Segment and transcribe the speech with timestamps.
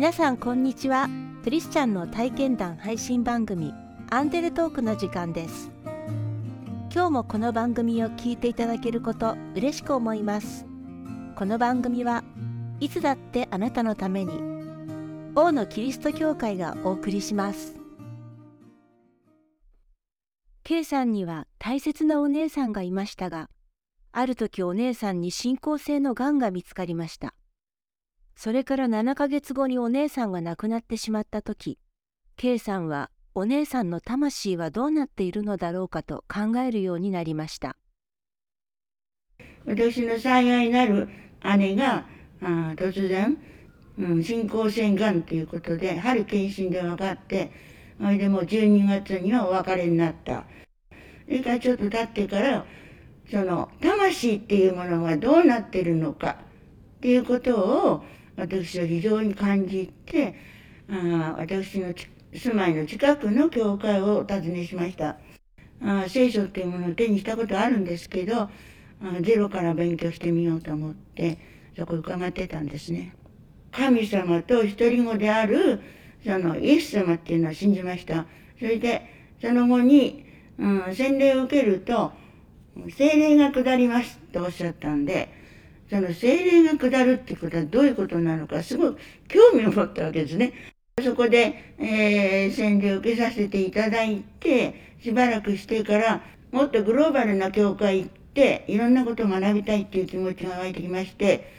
[0.00, 1.10] 皆さんこんにちは。
[1.44, 3.74] クリスチャンの体験談配信番組
[4.08, 5.70] アンデルトークの時間です。
[6.90, 10.64] 今日もこの番組を聞いていただけること嬉しく思います。
[11.36, 12.24] この番組は
[12.80, 14.32] いつだってあなたのために
[15.34, 17.76] 王のキリスト教会がお送りします。
[20.64, 23.50] K さんには大切なお姉さんがいましたが
[24.12, 27.34] ある時お姉さんに進行性のがんが見つかりました。
[28.36, 31.78] それから7ヶ月後にお姉さんが亡くなってしまった時
[32.36, 37.76] K さんはお姉さんの魂はどうなっているのだろうかと考えるようになりました。
[39.66, 41.08] 私の最愛なる
[41.58, 42.06] 姉が
[42.42, 43.36] あ突然、
[43.98, 47.52] うん、進行腺がんということで春検診で分かって
[48.00, 50.44] それでもう12月にはお別れになった。
[51.26, 52.64] それからちょっと経ってから
[53.30, 56.38] その魂っていうものがどうなってるのか
[56.96, 58.04] っていうことを
[58.40, 60.34] 私は非常に感じて
[60.88, 61.92] あ私の
[62.32, 65.18] 住まいの近くの教会をお訪ねしました。
[65.82, 68.50] あ聖書っていうものを手にしたことあるんですけどあ
[69.22, 71.38] ゼロから勉強してみようと思って
[71.76, 73.14] そこ伺ってたんですね。
[73.72, 75.80] 神様と独り子である
[76.24, 78.26] そのイエス様っていうのは信じました。
[78.58, 79.06] それで
[79.40, 80.24] その後に、
[80.58, 82.12] うん、洗礼を受けると
[82.96, 85.39] 精霊が下りますとおっしゃったんで
[85.90, 90.52] その精霊が下るってことはどういうことなのかすごく興味を持ったわけですね。
[91.02, 101.58] そこで、えー、洗礼を受けさせていただいてしばらくしてからもっとグローバルな教会行っていろんなことを学びたいっていう気持ちが湧いてきまして。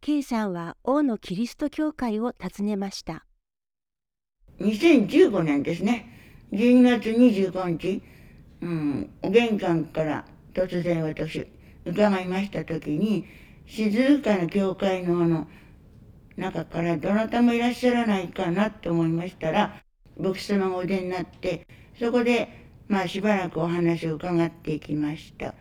[0.00, 3.26] K さんは王のキリスト教会を訪ねました。
[4.60, 6.46] 2015年ですね。
[6.52, 8.02] 12月25日、
[8.62, 10.24] うん、玄関から
[10.54, 11.46] 突然私
[11.90, 13.26] 伺いました時に
[13.66, 15.46] 静かな教会のあの
[16.36, 19.82] 中からどなたもいらっしゃらないかなと思いましたら
[20.18, 21.66] 牧師様がお出になって
[21.98, 22.48] そこで
[22.88, 25.54] まあしばらくお話を伺っていきました。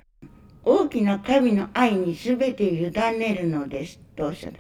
[0.64, 4.60] 大きな神の愛に全て委ねるのですとおっしゃった。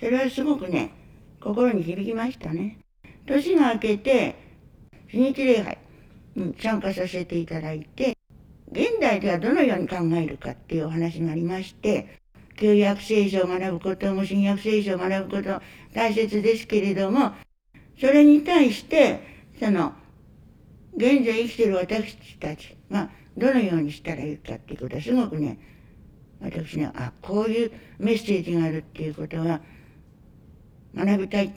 [0.00, 0.90] それはすごくね
[1.40, 2.78] 心に響きましたね。
[3.26, 4.34] 年が明けて
[5.08, 5.78] 日にち礼拝
[6.34, 8.16] に参加させていただいて
[8.72, 12.20] 現代ではどのように考えるかっていうお話がありまして
[12.56, 15.60] 旧約聖書を学ぶことも新約聖書を学ぶこと
[15.94, 17.32] 大切ですけれども
[18.00, 19.20] それに対して
[19.58, 19.92] その
[20.96, 25.58] 現在生きてる私たちがどのようにしたらいいかっていうことはすごくね
[26.40, 29.60] 私ねあこういうメッセージがあるっていうことは
[30.94, 31.50] 学びたいっ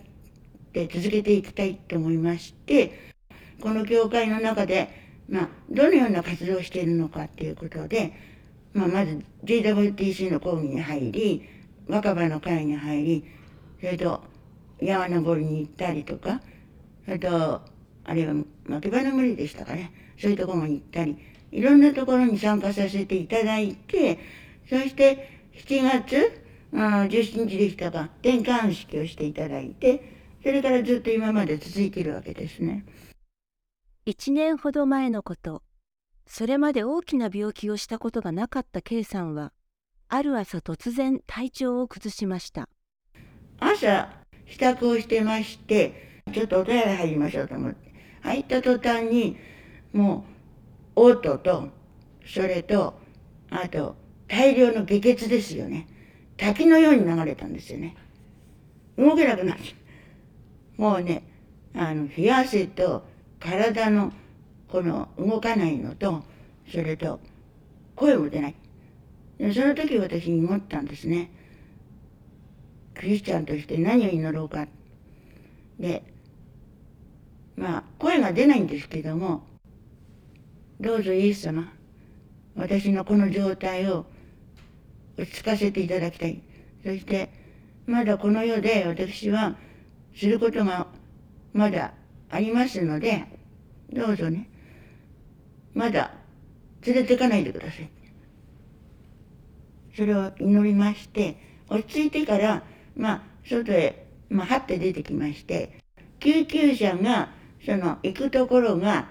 [0.72, 3.16] て続けていきたいって思いまして
[3.62, 8.14] この教会の中でまあ、どのような活動をしているのかっていうことで、
[8.74, 11.50] まあ、まず JWTC の講義に入り
[11.88, 13.26] 若葉の会に入り
[13.80, 14.24] それと
[14.80, 16.42] 山登りに行ったりとか
[17.06, 17.62] それと
[18.04, 18.34] あるいは
[18.68, 21.18] 牧場の森でしたかねそういうところに行ったり
[21.52, 24.20] いろんなところに参加させていただいて
[24.70, 25.30] そして
[25.68, 26.42] 7月
[26.74, 30.14] あ17日でしたか転換式をしていただいて
[30.44, 32.86] それからずっと今まで続いているわけですね。
[34.08, 35.64] 1年ほど前のこと、
[36.28, 39.52] それまで大きな病気をしたことがなかった K さんは、
[40.10, 42.70] ある朝突然体調を崩しました。
[43.60, 44.10] 朝、
[44.46, 47.94] 支度をしてまして、ちょっとお手洗い入りましょうと思って。
[48.22, 49.38] 入った途端に、
[49.92, 50.24] も
[50.96, 51.70] う、嘔吐と、
[52.28, 52.94] それと、
[53.50, 53.96] あと、
[54.28, 55.88] 大量の下血ですよね。
[56.38, 57.96] 滝のように流れたんですよね。
[59.00, 59.64] 動けなくなって。
[60.78, 61.24] もうね、
[61.74, 64.12] あの、冷や汗と、体の
[64.68, 66.24] この動かないのと
[66.72, 67.20] それと
[67.96, 68.56] 声も出ない。
[69.54, 71.32] その時私に思ったんですね。
[72.94, 74.68] クリスチャンとして何を祈ろうか。
[75.80, 76.04] で
[77.56, 79.44] まあ声が出ないんですけども
[80.80, 81.72] どうぞイエス様
[82.56, 84.06] 私のこの状態を
[85.18, 86.42] 落ち着かせていただきたい。
[86.84, 87.30] そして
[87.86, 89.56] まだこの世で私は
[90.16, 90.88] することが
[91.54, 91.94] まだ
[92.30, 93.26] ありますので
[93.92, 94.50] どうぞね
[95.74, 96.12] まだ
[96.86, 97.90] 連れてかないでください
[99.96, 101.38] それを祈りまして
[101.70, 102.64] 落ち着いてから
[102.96, 105.80] まあ外へ、まあ、はって出てきまして
[106.20, 107.30] 救急車が
[107.66, 109.10] その行くところが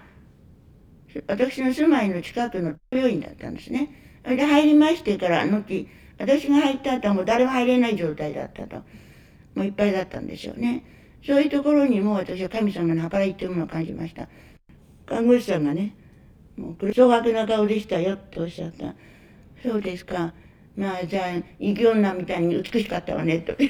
[1.27, 4.17] 私の住まいの近くの病院だったんですね。
[4.23, 5.87] それで入りましてから後
[6.17, 8.77] 私が入った後はもう誰も入れない状態だったと
[9.53, 10.83] もういっぱいだったんでしょうね。
[11.25, 14.27] そういうところにも私は神様の計らいというものを感じました。
[15.05, 15.95] 看護師さんがね、
[16.57, 18.95] もう、凶悪な顔でしたよっておっしゃった。
[19.63, 20.33] そうですか。
[20.77, 23.55] まあじゃあ生き女みたいに美しかったわねと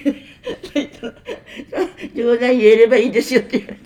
[2.15, 3.83] 冗談言えればいいですよって言われて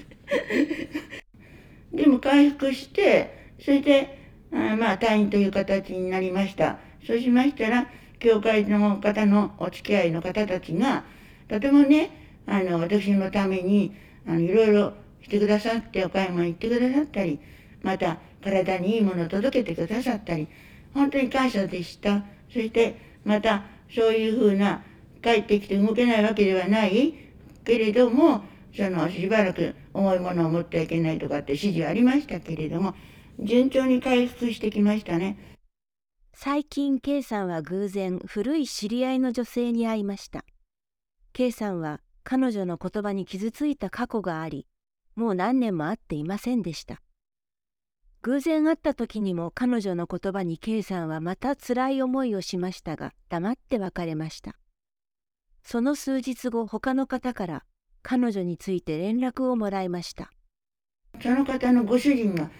[1.91, 4.19] でも回復してそれで
[4.53, 7.89] あまあ退院という形になりましたそうしましたら
[8.19, 11.03] 教会の方のお付き合いの方たちが
[11.49, 13.95] とてもねあの私のために
[14.27, 17.39] あのいろいろしてくださってお買い物行ってくださったり
[17.83, 20.47] また体にいいものを届けてくださったり
[20.93, 23.63] 本当に感謝でしたそしてまた
[23.93, 24.83] そういうふうな
[25.21, 27.13] 帰ってきて動けないわけではない
[27.63, 28.43] けれども
[28.75, 32.95] そのしばらく重いものを持ってはいけないとかって指示ありましたけれども
[33.39, 35.37] 順調に回復してきましたね。
[36.33, 40.45] 最近 K さんは偶然古い知り合いの女性に会いました。
[41.33, 41.99] K さんは
[42.31, 44.67] 彼女の言葉に傷ついた過去があり、
[45.15, 47.01] もう何年も会っていませんでした。
[48.21, 54.59] 偶然会った時にも彼女の言葉に K さんはまた辛い思いをしましたが黙って別れました。
[55.63, 57.63] その数日後他の方から
[58.03, 60.29] 彼女について連絡をもらいました。
[61.19, 62.51] その方のご主人が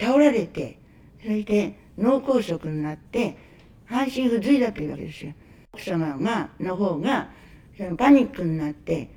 [0.00, 0.80] 倒られて
[1.22, 3.38] それで脳梗塞になって
[3.86, 5.32] 半身不随だというわけですよ。
[5.74, 7.38] 奥様がの方が
[7.80, 9.08] そのパニックになって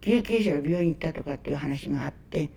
[0.00, 2.50] 救急車で病院行ったとかっていう話があって。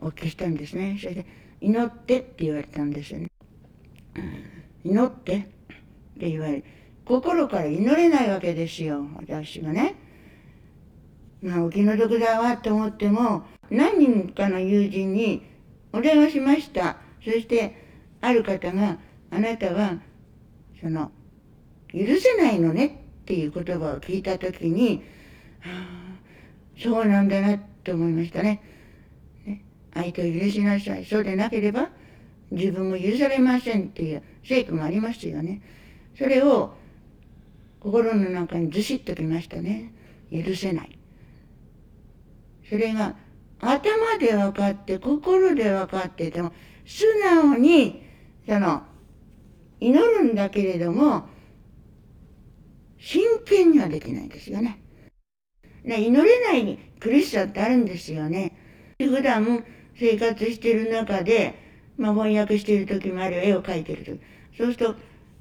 [0.00, 1.26] お聞きしたんですねそれで
[1.60, 3.30] 「祈って」って言われたんですよね。
[4.84, 5.40] 祈ってっ
[6.18, 6.62] て言われ
[7.04, 9.94] 心から祈れないわけですよ私がね。
[11.42, 15.42] まあお気の毒だわと思っても何人かの友人に
[15.92, 17.74] お電話しましたそして
[18.20, 18.98] ある方が
[19.30, 20.00] 「あなたは
[20.80, 21.10] その
[21.92, 25.02] 許せないのね」っていう言葉を聞いた時に
[25.58, 26.16] 「はあ
[26.80, 28.62] そうなんだな」って思いましたね。
[29.92, 31.04] 相手を許しなさい。
[31.04, 31.90] そうでなければ
[32.52, 35.60] 自分も許されませんっていう聖句がありますよね。
[36.16, 36.74] それを
[37.80, 39.92] 心の中にずしっときましたね。
[40.30, 40.96] 許せない。
[42.68, 43.16] それが
[43.58, 46.52] 頭で分かって心で分かってても
[46.84, 48.04] 素直に
[48.46, 48.82] その
[49.80, 51.28] 祈るんだけれども
[52.98, 54.80] 真剣にはできないですよね。
[55.84, 58.52] ね祈れない苦しさってあるんですよね。
[58.98, 59.64] 普段
[59.98, 61.54] 生活してる中で、
[61.96, 64.20] まあ、翻訳してる時もある絵を描いてる時。
[64.56, 64.94] そうすると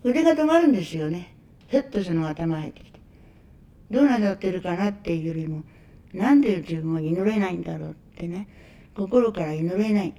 [0.04, 1.36] 筆が止まるんですよね。
[1.70, 3.00] ふっとその頭入ってきて。
[3.92, 5.64] どうなさってるかなっていうよりも
[6.14, 8.48] なんで自分は祈れないんだろうってね。
[8.96, 10.14] 心から祈れない。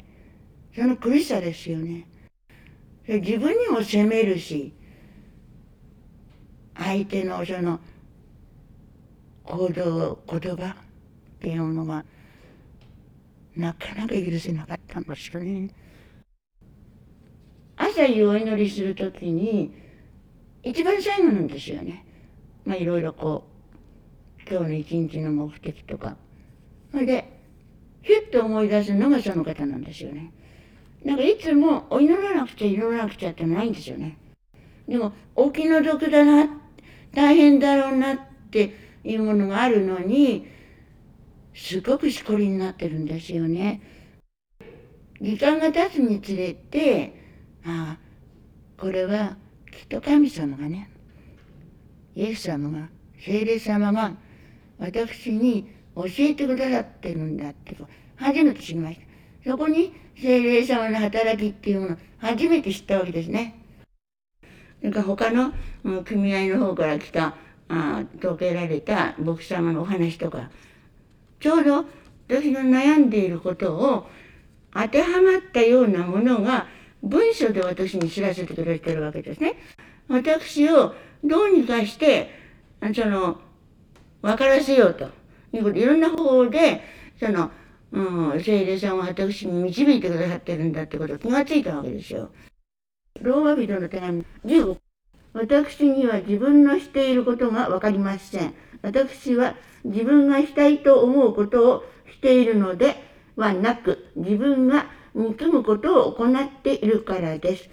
[0.74, 2.06] その苦しさですよね。
[3.08, 4.74] 自分にも責めるし
[6.78, 7.80] 相手のその
[9.44, 10.74] 行動言葉っ
[11.40, 12.04] ていうのが
[13.56, 15.70] なかなか許せなかったんですよね。
[17.76, 19.72] 朝夕お祈りする時に
[20.62, 22.04] 一番最後なんですよね。
[22.64, 23.44] まあいろいろこ
[24.38, 26.16] う今日の一日の目的とか。
[26.92, 27.40] それで
[28.02, 30.32] ひゅっと思い出すのがその方なんですよね。
[31.04, 34.18] なんかいつもお祈らなくちゃ祈らなくちゃってないんですよね。
[34.88, 36.65] でもお気の毒だな
[37.14, 38.18] 大変だろうなっ
[38.50, 38.74] て
[39.04, 40.46] いうものがあるのに
[41.54, 43.80] すごくしこりになってるんですよね。
[45.20, 47.14] 時間が経つにつれて
[47.64, 47.98] ああ
[48.78, 49.36] これは
[49.72, 50.90] きっと神様がね
[52.14, 54.14] イエス様が聖霊様が
[54.78, 57.76] 私に教えてくださってるんだって
[58.16, 58.98] 初めて知りまし
[59.44, 59.50] た。
[59.50, 63.65] そこに聖霊様の働きっていうものを初めて知ったわけですね。
[64.86, 65.52] なんか他の
[66.04, 67.34] 組合の方から来た
[67.68, 70.48] あ解けられた牧師様のお話とか
[71.40, 71.84] ちょうど
[72.28, 74.06] 私の悩んでいることを
[74.72, 76.68] 当てはまったようなものが
[77.02, 79.56] 文章で私に知らせてくれてるわけですね。
[80.06, 82.30] 私をどうにかして
[82.94, 83.40] その
[84.22, 85.10] 分からせようと
[85.52, 86.80] いうこといろんな方法で
[87.18, 87.50] その、
[87.90, 92.30] うん、聖霊さんは私に導いてくださってるんだってことを気がついたわけですよ。
[93.22, 94.76] ローマ人の手紙15
[95.36, 98.54] 私には自分のしていることが分かりません。
[98.80, 99.54] 私は
[99.84, 102.96] 自分がしたいと思うことをしているので
[103.36, 107.68] はなく、自分が憎むことを行っているからです。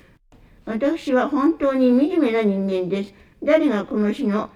[0.66, 3.14] 私は本当に惨めな人間です。
[3.42, 4.50] 誰がこの死の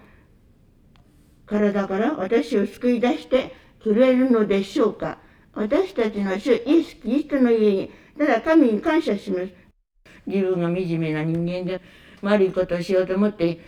[1.46, 5.20] 体から私を救い出してくれるのでしょうか
[5.54, 9.48] 私たちの主イエス・キリストの家に、ただ神に感謝します。
[10.28, 11.82] 自分が惨めな人間で
[12.22, 13.60] 悪いことをしようと思って、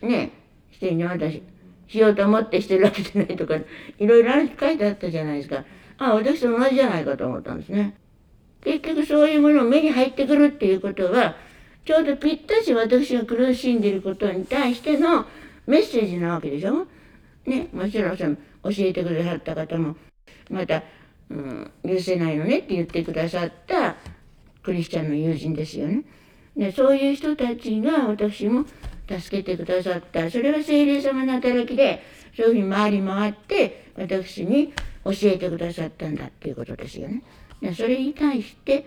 [0.00, 0.32] ね、
[0.72, 1.42] してんじゃ私。
[1.88, 3.56] しようと思ってしてるわけじゃないとか、
[3.98, 5.64] いろいろ書いてあったじゃないですか。
[5.98, 7.96] ああ、私と同じじゃないかと思ったんですね。
[8.62, 11.36] 結局そういうものを目に入ってくるっていうことは、
[11.84, 15.24] ちょうどぴったし私が苦しんでいることに対しての
[15.66, 16.86] メッセージなわけでしょ。
[17.46, 19.96] ね、もちろんその教えてくださった方も
[20.50, 20.82] また、
[21.30, 23.96] うん、許せないのねって言ってくださった
[24.68, 26.04] クリスチャンの友人ですよね。
[26.54, 28.66] でそういう人たちが私も
[29.08, 32.02] 助けてくださったそれが精霊様の働きで
[32.36, 37.22] そういうふうに回り回って私に教えてくださったんだっていうことですよね。
[37.62, 38.84] でそれに対して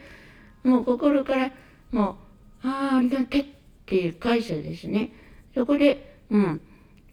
[0.63, 1.51] もう心から
[1.91, 2.15] もう
[2.67, 3.45] 「ああありがて」っ
[3.87, 5.11] ていう感謝ですね。
[5.55, 6.61] そこで、うん、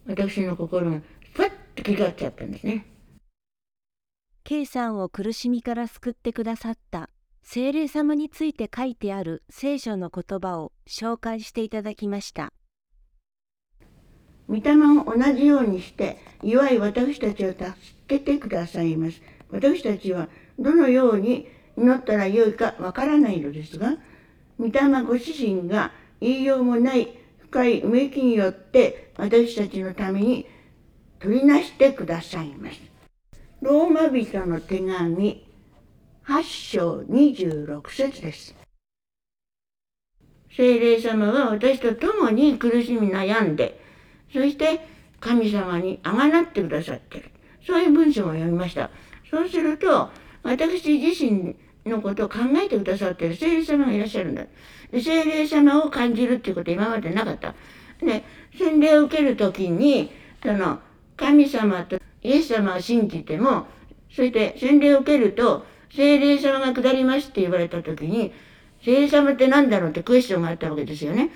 [0.05, 1.01] 私の心が
[1.33, 2.85] ふわっと気がっちゃったんですね。
[4.43, 7.09] K さんを苦しみから救ってくださった
[7.51, 12.53] 精霊様について書いてある聖書の言葉を紹介していただきました。
[14.47, 17.65] 御霊を同じようにして、祝い私たちを助
[18.07, 19.19] けてくださいます。
[19.49, 20.29] 私たちは
[20.59, 23.97] どのように祈ったらよいかわからないのですが、
[24.59, 25.91] 御霊ご自身が
[26.21, 30.45] 言いようもない深いうめきによって私たちのために
[31.17, 32.79] 取りなしてくださいます。
[33.63, 35.48] ローマ人の手紙
[36.29, 36.43] 8
[36.77, 38.55] 章26節です。
[40.55, 43.81] 聖霊様は私と共に苦しみ悩んで、
[44.31, 44.87] そして
[45.19, 47.31] 神様にあがなってくださってる。
[47.65, 48.91] そういう文章を読みました。
[49.31, 50.11] そうすると、
[50.43, 54.45] 私自身のことを考えてくださってる聖霊様がいらっしゃるんだ。
[54.91, 57.55] で聖霊様を感じるっていうことは今までなかった。
[58.05, 58.23] で、
[58.55, 60.11] 洗礼を受けるときに、
[60.43, 60.77] その、
[61.17, 63.65] 神様とイエス様を信じても、
[64.11, 68.33] そして洗礼を受けると、聖霊様が下りますって言われたときに、
[68.83, 71.31] 聖霊様って何だろうってクエスチョンがあったわけですよね。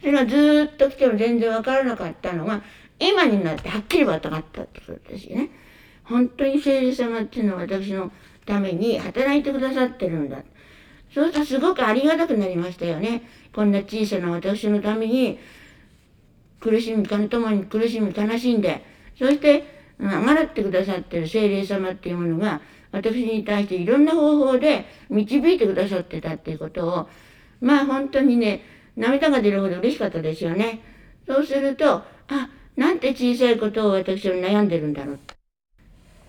[0.00, 2.62] それがずっと来ても全然わからなかったのが、
[2.98, 5.50] 今になってはっきり分かったってことですよね。
[6.04, 8.12] 本当に聖霊様っていうのは私の
[8.46, 10.42] ために働いてくださってるんだ。
[11.12, 13.22] そうするとすごくありがたくなりましたよね。
[13.54, 15.38] こんな小さな私のために、
[16.60, 18.84] 苦しみ、金ともに苦しみ、悲しんで、
[19.18, 19.64] そして、
[20.00, 22.60] あがってくださってる聖霊様っていうものが、
[22.94, 27.08] 私に対していろんな方法で導いてくださってたっていうことを、
[27.60, 28.62] まあ本当にね、
[28.96, 30.80] 涙が出るほど嬉しかったですよね。
[31.26, 32.04] そうすると、あ、
[32.76, 35.18] なんて小さいことを私は悩んでるんだろう。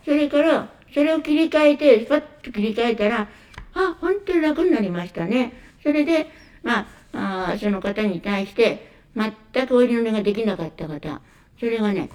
[0.05, 3.29] それから、それを切り替えて、パッと切り替えたら、
[3.75, 5.53] あ、本当に楽になりましたね。
[5.83, 6.31] それで、
[6.63, 11.21] まあ、あその方に対して、全くお祈りができなかった方、
[11.59, 12.09] それがね、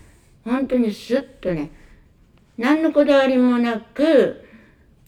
[0.45, 1.71] 本当にスッとね、
[2.61, 4.45] 何のこだわりもなく、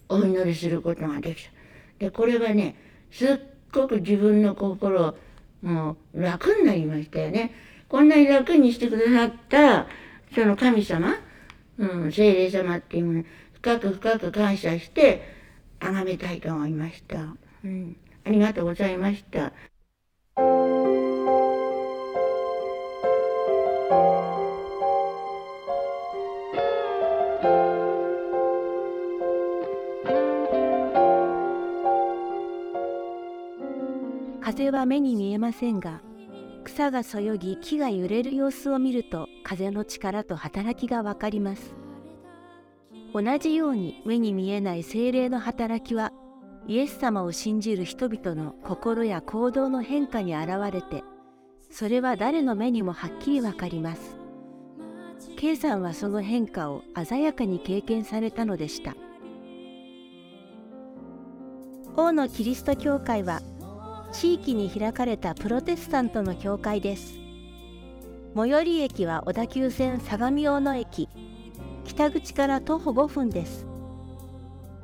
[0.09, 1.51] お祈りすることができた。
[1.99, 2.75] で、これがね、
[3.11, 3.37] すっ
[3.71, 5.15] ごく自分の心、
[5.61, 7.53] もう楽になりましたよね。
[7.87, 9.85] こんなに楽にしてくださった、
[10.33, 11.15] その神様、
[11.77, 15.21] うん、聖霊様っていうもの、深く深く感謝して、
[15.79, 17.35] 崇めたいと思いました。
[17.63, 17.95] うん、
[18.25, 19.53] ありがとうございました。
[34.73, 36.01] は目に見えませんが
[36.63, 41.75] 草がそよぎ木が揺れる様子を見ると風の力と働きがわかります。
[43.13, 46.11] 同じように目に見えない精霊の働きは
[46.67, 51.03] イエス様を信じる人々の心や行動の変化に現れて
[51.69, 54.17] それは誰の目にもはっきりわかります。
[55.37, 58.95] K さんはその変化を鮮やかに経験されたのでした。
[61.95, 63.41] 王のキリスト教会は
[64.13, 67.19] 地域に開かれたプロテスタントの教会です。
[68.35, 71.09] 最寄り駅は小田急線相模大野駅。
[71.83, 73.65] 北口から徒歩5分です。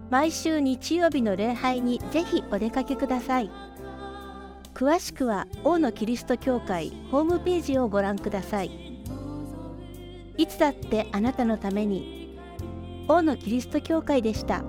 [0.09, 3.51] 毎週日曜日の礼拝にぜひお出かけください。
[4.73, 8.71] 詳しくは大野キリスト教会ホームページをご覧ください。
[10.37, 12.37] いつだってあなたのために。
[13.07, 14.63] 大野キリスト教会でした。